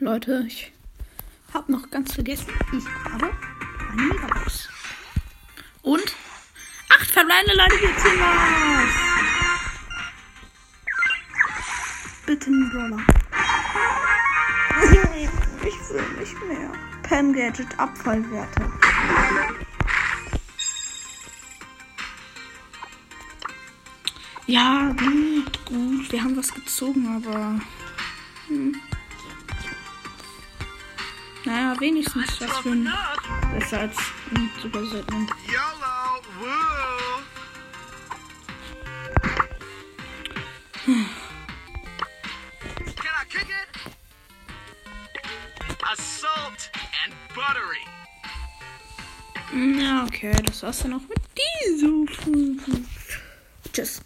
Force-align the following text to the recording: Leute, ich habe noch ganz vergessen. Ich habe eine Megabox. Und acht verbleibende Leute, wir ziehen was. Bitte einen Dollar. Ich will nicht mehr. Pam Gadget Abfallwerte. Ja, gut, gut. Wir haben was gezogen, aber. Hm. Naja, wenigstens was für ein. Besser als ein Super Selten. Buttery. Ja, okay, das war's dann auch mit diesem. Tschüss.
Leute, 0.00 0.44
ich 0.46 0.72
habe 1.52 1.70
noch 1.70 1.88
ganz 1.90 2.14
vergessen. 2.14 2.48
Ich 2.76 2.84
habe 3.12 3.30
eine 3.92 4.02
Megabox. 4.02 4.68
Und 5.82 6.16
acht 6.88 7.10
verbleibende 7.10 7.56
Leute, 7.56 7.80
wir 7.80 7.96
ziehen 7.98 8.18
was. 8.18 8.88
Bitte 12.26 12.46
einen 12.46 12.70
Dollar. 12.70 13.00
Ich 15.66 15.90
will 15.90 16.18
nicht 16.18 16.34
mehr. 16.46 16.72
Pam 17.04 17.32
Gadget 17.32 17.78
Abfallwerte. 17.78 18.70
Ja, 24.46 24.94
gut, 24.98 25.64
gut. 25.64 26.12
Wir 26.12 26.22
haben 26.22 26.36
was 26.36 26.52
gezogen, 26.52 27.06
aber. 27.16 27.60
Hm. 28.48 28.78
Naja, 31.44 31.78
wenigstens 31.78 32.40
was 32.40 32.58
für 32.58 32.70
ein. 32.70 32.92
Besser 33.52 33.80
als 33.80 33.96
ein 34.34 34.50
Super 34.62 34.84
Selten. 34.86 35.28
Buttery. 47.34 47.82
Ja, 49.80 50.04
okay, 50.04 50.32
das 50.46 50.62
war's 50.62 50.78
dann 50.78 50.94
auch 50.94 51.00
mit 51.08 51.18
diesem. 51.66 52.08
Tschüss. 53.72 54.00